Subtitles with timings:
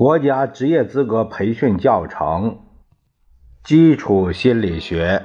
[0.00, 2.60] 国家职业资格培训教程，
[3.62, 5.22] 基础心理学，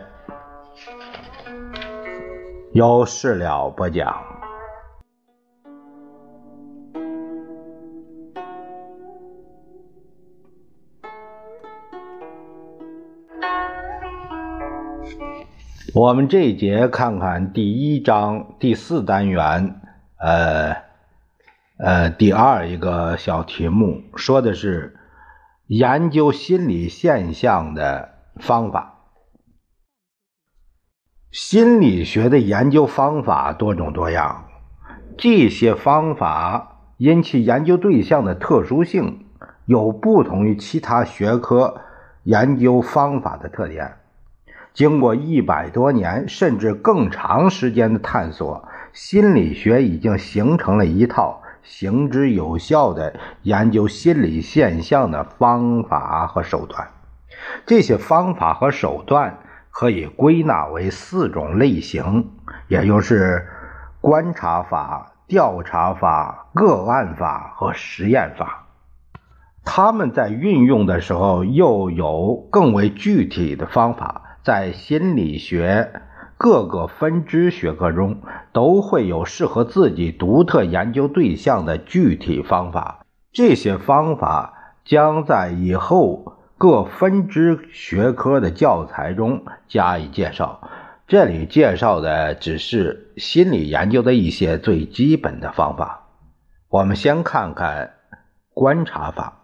[2.73, 4.21] 由事了播讲。
[15.93, 19.79] 我们这一节看看第一章第四单元，
[20.19, 20.84] 呃。
[21.77, 24.95] 呃，第二一个小题目说的是
[25.67, 28.93] 研究心理现象的方法。
[31.31, 34.45] 心理学的研究方法多种多样，
[35.17, 39.25] 这些方法因其研究对象的特殊性，
[39.65, 41.81] 有不同于其他学科
[42.23, 43.97] 研究方法的特点。
[44.73, 51.41] 经过一百多年甚至更长时间的探索，心理学已经形成了一套。
[51.65, 56.87] 行之有效的研究心理现象的方法和手段，
[57.65, 59.39] 这些方法和手段
[59.71, 62.29] 可以归纳为四种类型，
[62.67, 63.47] 也就是
[63.99, 68.67] 观察法、调查法、个案法和实验法。
[69.65, 75.91] 他们在运用的时候又有更为具体的方法，在心理学。
[76.45, 78.21] 各个分支学科中
[78.53, 90.69] 都会有适合自己独特研究对象的具体方法，这些方法将在以后各分支学科的教材中加以介绍。
[91.07, 96.09] 这里介绍的只是心理研究的一些最基本的方法。
[96.69, 97.93] 我们先看看
[98.53, 99.39] 观察法，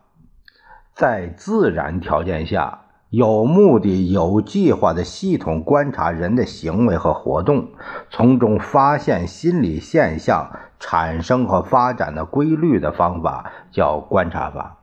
[0.93, 2.81] 在自然条件下。
[3.11, 7.67] 有目的、有计划的系统观察人的行为和活动，
[8.09, 14.77] 从中发现心理现象产生和发展的规律的方法叫观察法，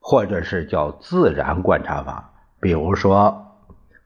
[0.00, 2.32] 或者是叫自然观察法。
[2.58, 3.48] 比如说，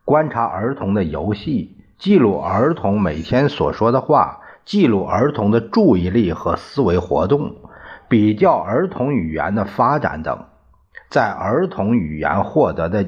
[0.05, 7.55] 观察儿童的游戏，记录儿童每天所说的话，记录儿童的注意力和思维活动，
[8.09, 10.47] 比较儿童语言的发展等。
[11.13, 13.07] 在儿童语言获得的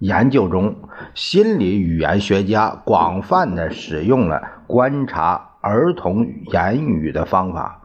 [0.00, 0.74] 研究中，
[1.14, 7.82] 心理语言学家广泛的使用了观察儿童言语的方法。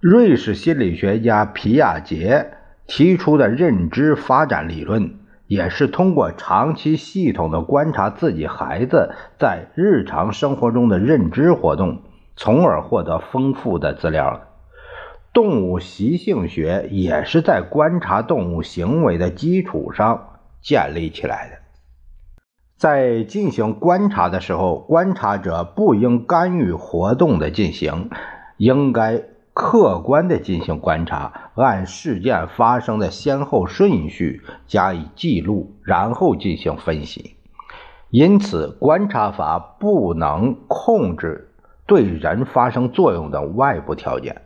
[0.00, 2.54] 瑞士心理学家皮亚杰
[2.88, 5.14] 提出的认知发展理论，
[5.46, 12.02] 也是通过长期系统的观察自己孩子在日常生活中的认知活动，
[12.34, 14.51] 从而获得丰富的资料的。
[15.32, 21.58] 动物习性学也是在观察动物行为的基础上建立起来的。
[22.76, 28.10] 在进行观察的时候，观察者不应干预活动的进行，
[28.56, 29.22] 应该
[29.54, 37.36] 客观的进行观察，按事件发生的先后顺序加以记录，然后进行分析。
[38.10, 41.52] 因此，观察法不能控制
[41.86, 44.41] 对人发生作用的外部条件。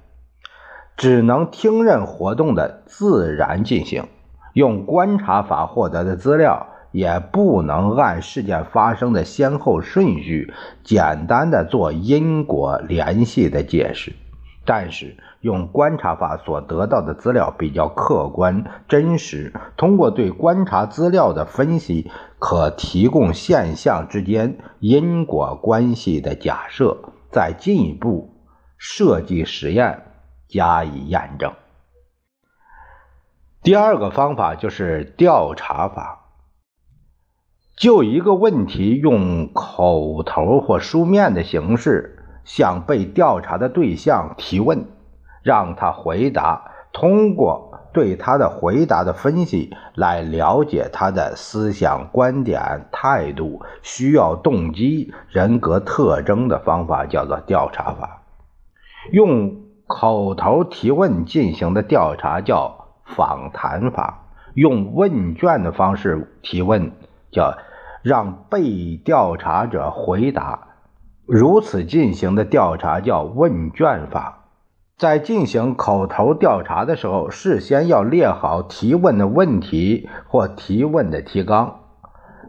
[0.97, 4.05] 只能听任活动的自然进行，
[4.55, 14.15] 用观察法获得的资料也不能按事件发生的先后顺序简单的做因果联系的解释。
[14.65, 26.97] 但是用观察法所得到的资料比较客观真实，通过对观察资料的分析，可提供现象之间因果关系的假设，
[27.31, 28.31] 再进一步
[28.77, 30.03] 设计实验。
[30.49, 31.53] 加以验证。
[33.63, 36.27] 第二个方法就是调查法，
[37.77, 44.87] 就一个问题用口头或书面的形式向被调查的对象提问，
[45.43, 58.23] 让他回答，通过对他的回答的分析来了解他的思想观点、态度、需要、动机、人格特征的方法叫做调查法，
[59.11, 59.66] 用。
[59.87, 66.91] 口头提问进行的调查叫访谈法，用问卷的方式提问
[67.31, 67.57] 叫
[68.03, 70.69] 让被调查者回答，
[71.25, 74.43] 如此进行的调查叫问卷法。
[74.99, 81.81] 在进行口头调查的时候，事先要列好提问的问题或提问的提纲，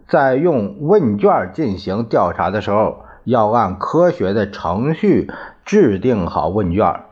[0.07, 5.29] 在用问卷进行调查的时候，要按科学的程序
[5.65, 7.03] 制定好问卷。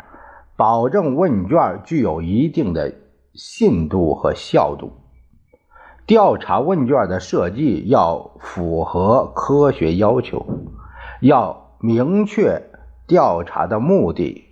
[0.58, 2.94] 保证问卷具有一定的
[3.34, 4.94] 信度和效度。
[6.06, 10.46] 调查问卷的设计要符合科学要求，
[11.20, 12.62] 要明确
[13.08, 14.46] 调查的目的。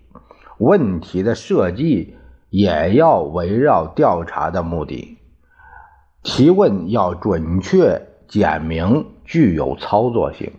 [0.58, 2.16] 问题的设计
[2.50, 5.18] 也要围绕调查的目的，
[6.22, 10.52] 提问要准确、简明、具有操作性，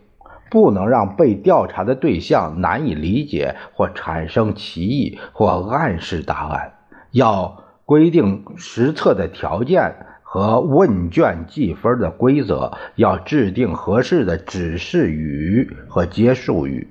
[0.51, 6.73] 不能让被调查的对象难以理解或产生歧义或暗示答案。
[7.11, 16.89] 要规定实测的条件和问卷计分的规则，要制定合适的指示语和结束语，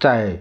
[0.00, 0.40] 在。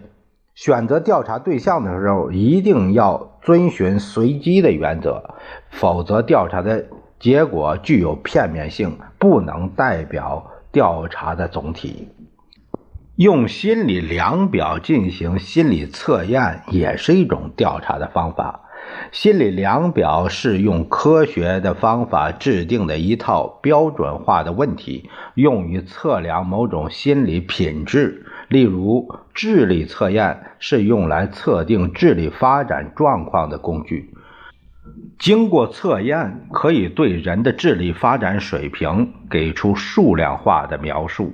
[0.56, 5.36] 选择调查对象的时候，一定要遵循随机的原则，
[5.70, 6.86] 否则调查的
[7.20, 12.08] 结果具有片面性，不能代表调查的总体。
[13.18, 18.60] 用心理量表进行心理测验也是一种调查的方法。
[19.14, 28.26] 心理量表是用科学的方法制定的一套标准化的问题，用于测量某种心理品质。
[28.50, 34.14] 例如，智力测验是用来测定智力发展状况的工具。
[35.18, 41.34] 经过测验，可以对人的智力发展水平给出数量化的描述。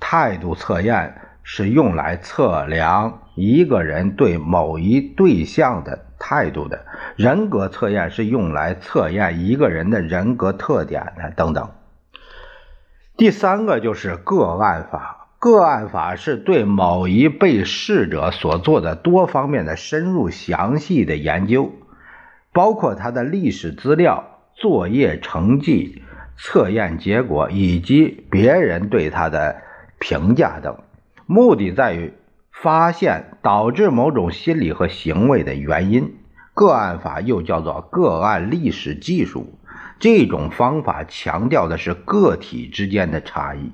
[0.00, 6.84] 态度测验是用来测量一个人对某一对象的态度的。
[7.16, 11.70] 人格测验是用来测验一个人的人格特点的，等等。
[13.16, 15.20] 第三个就是个案法。
[15.38, 21.70] 个案法是对某一被试者所做的多方面的深入详细的研究，
[22.54, 24.24] 包括他的历史资料、
[24.54, 26.02] 作业成绩、
[26.38, 29.56] 测验结果以及别人对他的
[30.04, 30.76] 评价等，
[31.24, 32.12] 目的在于
[32.52, 36.16] 发现导致某种心理和行为的原因。
[36.52, 39.58] 个案法又叫做个案历史技术，
[39.98, 43.72] 这种方法强调的是个体之间的差异。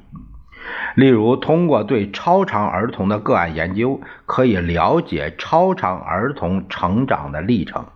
[0.95, 7.87] 例如，通过对超常儿童的个案研究，可以了解超常儿童成长的历程，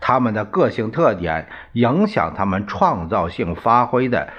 [0.00, 4.30] 他们的个性特点影响他们创造性发挥的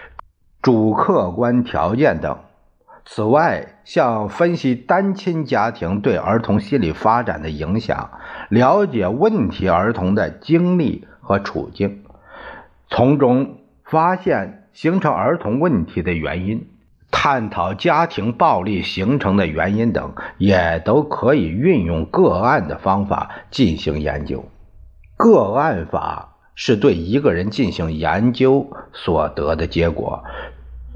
[0.62, 2.40] 主客观条件等。
[3.10, 8.12] 此外，像分析单亲家庭对儿童心理发展的影响，
[8.50, 12.04] 了解问题儿童的经历和处境，
[12.90, 16.68] 从中发现形成儿童问题的原因。
[17.10, 24.44] 探讨家庭暴力形成的原因等，也都可以运用个案的方法进行研究。
[25.16, 30.26] 个案法是对一个人进行研究所得的结果，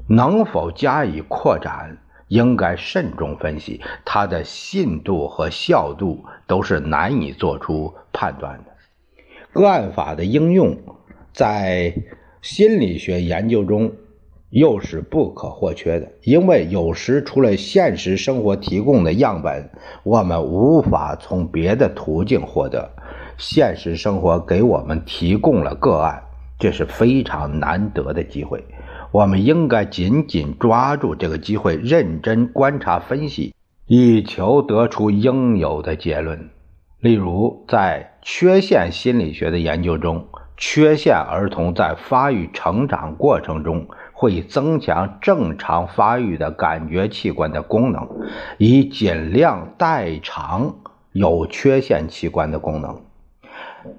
[0.06, 1.96] 能否加以扩展，
[2.32, 8.72] 应该慎重分析，它的信度和效度都是难以做出判断的。
[9.52, 10.74] 个案法的应用
[11.32, 11.94] 在
[12.40, 13.92] 心理学研究中。
[14.52, 19.70] 又是不可或缺的，因为有时除了现实生活提供的样本，
[20.02, 22.86] 我们无法从别的途径获得。
[23.38, 26.22] 现实生活给我们提供了个案，
[26.58, 28.62] 这是非常难得的机会。
[29.12, 33.54] 我们应该紧紧抓住这个机会，认真观察分析，
[33.86, 36.50] 以求得出应有的结论。
[36.98, 40.26] 例如，在缺陷心理学的研究中，
[40.56, 43.86] 缺陷儿童在发育成长过程中。
[44.14, 48.08] 会增强正常发育的感觉器官的功能，
[48.56, 50.76] 以尽量代偿
[51.10, 53.00] 有缺陷器官的功能。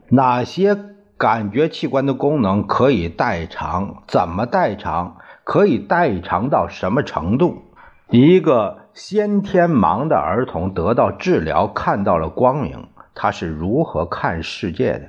[0.07, 0.77] 哪些
[1.23, 4.03] 感觉器官的功能可以代偿？
[4.07, 5.15] 怎么代偿？
[5.45, 7.61] 可以代偿到什么程度？
[8.09, 15.05] 一个先天盲的儿童得到治疗，看到了光明，他是如何看世界的？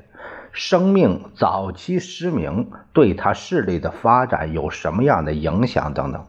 [0.52, 5.92] 生命早期失明对他视力的发展有什么样的影响？
[5.94, 6.24] 等等，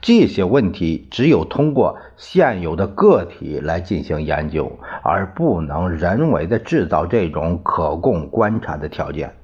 [0.00, 4.70] 这些问题只有通过现有的个体来进行研究，
[5.02, 9.34] 而不能人为的制造这种可供观察的条件。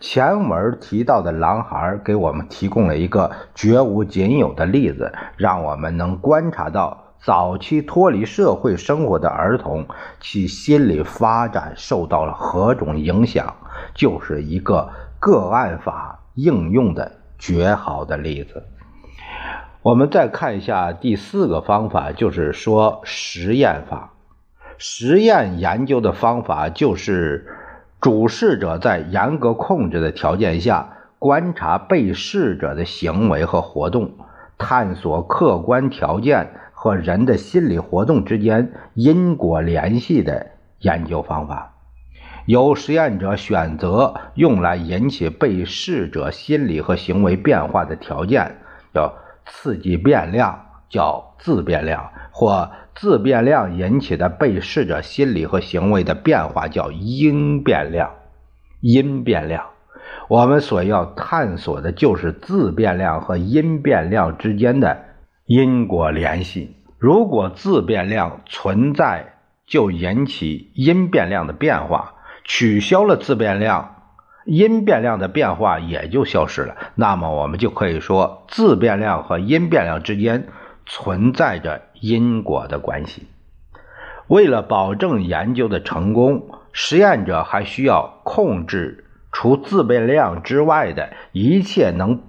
[0.00, 7.04] 前文提到的狼孩给我们提供了一个绝无仅有的例子，让我们能观察到。
[7.20, 9.84] 早期脱离社会生活的儿童，
[10.20, 13.56] 其心理发展受到了何种影响，
[13.92, 14.88] 就是一个
[15.18, 18.62] 个案法应用的绝好的例子。
[19.88, 24.12] 我们再看一下第四个方法，就是说实验法。
[24.76, 27.46] 实验研究的方法就是
[27.98, 34.12] 主事者在严格控制的条件下，观察被试者的行为和活动，
[34.58, 36.50] 探索客观条件。
[36.72, 40.46] 和人的心理活动之间因果联系的
[40.78, 41.74] 研究方法，
[42.46, 48.58] 由实验者选择用来引起被试者心理和行为变化的条件，
[48.94, 49.12] 叫
[49.48, 58.10] 刺激变量，叫自变量，或自变量引起的被试者心理和行为的变化叫因变量。
[58.80, 59.64] 因变量。
[60.28, 65.04] 我们所要探索的就是自变量和因变量之间的
[65.46, 66.76] 因果联系。
[66.98, 69.34] 如果自变量存在，
[69.66, 72.14] 就引起因变量的变化；
[72.44, 73.97] 取消了自变量，
[74.48, 76.74] 因变量的变化也就消失了。
[76.94, 80.48] 那么，我们就可以说，自变量和因变量之间
[80.86, 83.28] 存在着因果的关系。
[84.26, 89.04] 为了保证研究的成功，实验者还需要控制。
[89.30, 92.22] 除自变量之外的一切能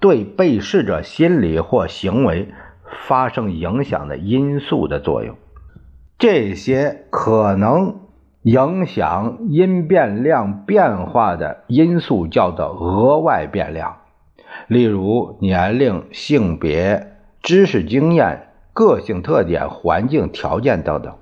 [0.00, 2.48] 对被试者心理或行为
[3.06, 5.36] 发生影响的因素的作用，
[6.18, 8.00] 这些可能
[8.46, 13.96] 影响因变量变化的因素叫做额外变量，
[14.68, 21.16] 例如年龄、性别、知识经验、个性特点、环境条件等等，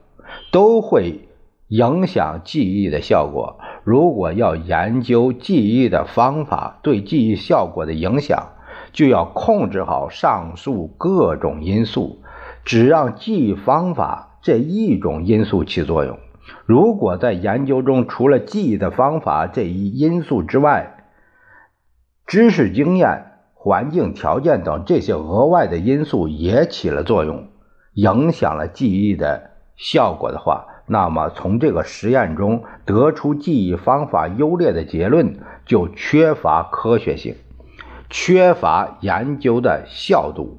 [0.53, 1.27] 都会
[1.69, 3.59] 影响记忆的效果。
[3.85, 8.49] 如果要研究记忆的方法对记忆效果的影响，
[8.93, 12.19] 就要控制好上述各种因素，
[12.67, 16.19] 只让记忆方法这一种因素起作用。
[16.67, 21.05] 如果在研究中除了记忆的方法这一因素之外，
[22.27, 23.25] 知识经验、
[23.55, 27.49] 环境条件等这些额外的因素也起了作用，
[27.95, 37.37] 影响了记忆的效果的话，那么，从这个实验中得出记忆方法优劣的结论就缺乏科学性，
[38.11, 40.59] 缺乏研究的效度。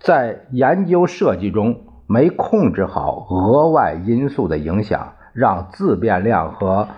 [0.00, 6.88] 在研究设计中没控制好额外因素的影响，让自变量和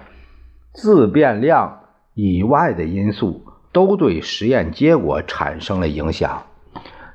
[0.72, 1.80] 自变量
[2.14, 6.42] 以外的因素都对实验结果产生了影响，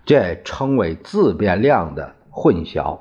[0.06, 3.00] 这称为自变量的混淆。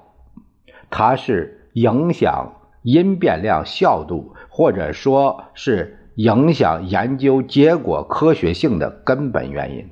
[0.90, 1.60] 它是。
[1.74, 2.52] 影响
[2.82, 9.90] 因变量效度，或者说是影响研究结果科学性的根本原因。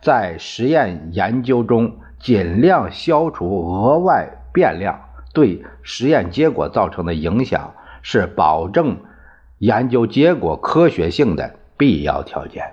[0.00, 5.00] 在实验研究中，尽量消除额外变量
[5.36, 8.96] 对实验结果造成的影响，是保证
[9.58, 12.64] 研究结果科学性的必要条件。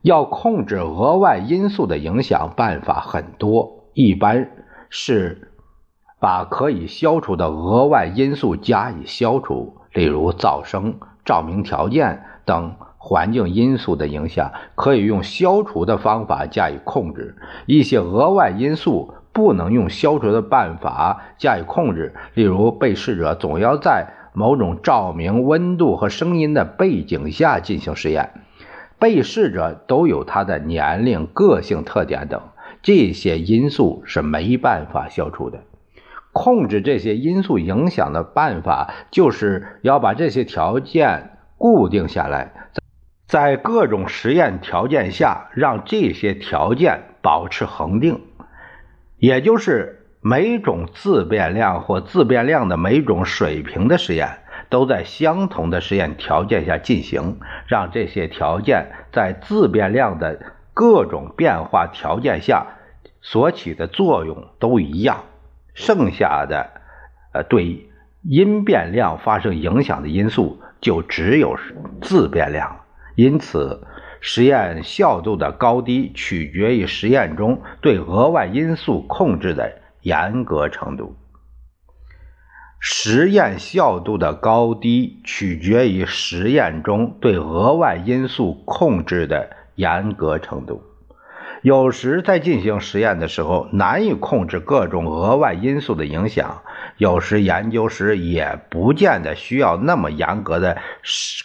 [0.00, 4.50] 要控制额外因素的影响，办法很多，一般
[4.88, 5.44] 是。
[6.20, 28.32] 把可以消除的额外因素加以消除，例如噪声、照明条件等环境因素的影响，可以用消除的方法加以控制；一些额外因素不能用消除的办法加以控制，例如被试者总要在某种照明、温度和声音的背景下进行实验，
[28.98, 32.42] 被试者都有他的年龄、个性特点等，
[32.82, 35.60] 这些因素是没办法消除的。
[36.32, 42.52] 控制这些因素影响的办法，就是要把这些条件固定下来，
[43.28, 48.20] 在各种实验条件下，让这些条件保持恒定，
[49.18, 60.40] 也就是每种自变量或自变量的每种水平的实验，都在相同的实验条件下进行，让这些条件在自变量的
[60.74, 62.66] 各种变化条件下
[63.20, 65.24] 所起的作用都一样。
[65.74, 66.70] 剩下的，
[67.32, 67.88] 呃，对
[68.22, 71.56] 因变量发生影响的因素就只有
[72.00, 72.80] 自变量。
[73.14, 73.86] 因此，
[74.20, 81.16] 实验效度的高低取决于实验中对额外因素控制的严格程度。
[82.80, 90.87] 实验效度的高低取决于实验中对额外因素控制的严格程度。
[91.62, 96.62] 有时在进行实验的时候，难以控制各种额外因素的影响；
[96.98, 100.78] 有时研究时也不见得需要那么严格的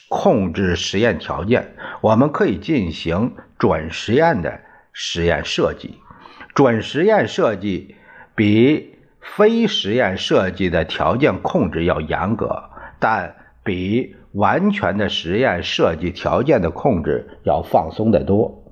[0.09, 1.75] 控制实验条件。
[2.01, 4.59] 我们可以进行准实验的
[4.91, 5.99] 实验设计。
[6.53, 7.95] 准实验设计
[8.35, 12.63] 比非实验设计的条件控制要严格，
[12.99, 18.62] 但比完全的实验设计条件的控制要放松得多。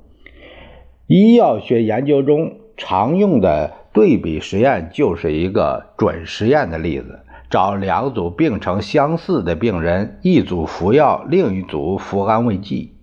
[1.13, 7.20] 医药学研究中常用的对比实验就是一个准实验的例子。
[7.50, 12.96] 找两组病程相似的病人，一组服药，另一组服安慰剂，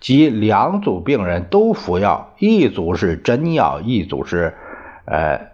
[0.00, 4.54] 即两组病人都服药，一组是真药，一组是
[5.04, 5.48] 呃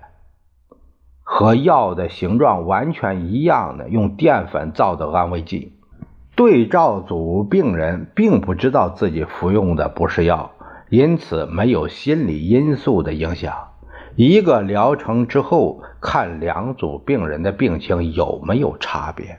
[1.25, 5.73] 和药的形状完全一样的用淀粉造的安慰剂。
[6.37, 10.53] 对照组病人并不知道自己服用的不是药。
[10.89, 13.69] 因此，没有心理因素的影响。
[14.15, 19.39] 一个疗程之后，看两组病人的病情有没有差别。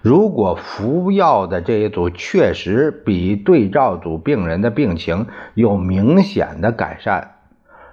[0.00, 7.32] 如果服药的这一组确实比对照组病人的病情有明显的改善，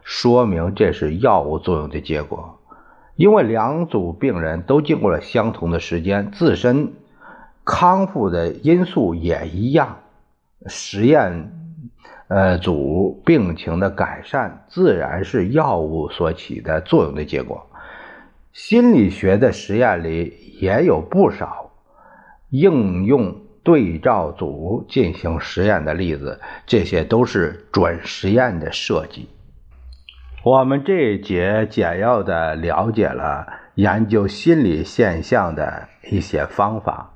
[0.03, 2.59] 说明这是药物作用的结果。
[3.15, 6.93] 因为两组病人都经过了相同的时间，自身
[7.65, 9.97] 康复的因素也一样，
[10.67, 11.51] 实验
[12.29, 17.67] 呃组病情的改善自然是药物所起的作用的结果。
[18.53, 21.65] 心理学的实验里也有不少。
[22.51, 29.29] 应用对照组进行实验的例子，这些都是准实验的设计。
[30.43, 33.45] 我们这一节简要的了解了
[33.75, 37.13] 研究心理现象的一些方法，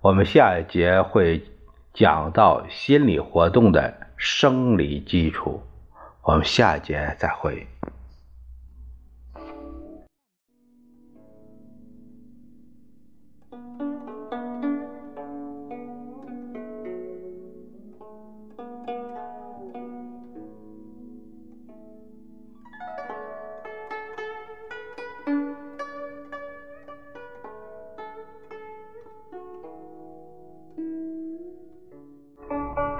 [0.00, 1.44] 我们下一节会
[1.94, 5.62] 讲到心理活动的生理基础。
[6.22, 7.71] 我们下节再会。